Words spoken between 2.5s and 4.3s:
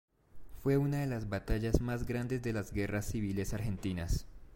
las guerras civiles argentinas.